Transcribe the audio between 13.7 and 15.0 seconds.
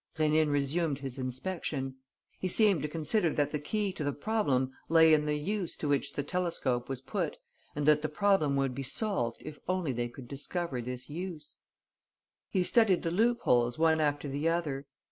one after the other.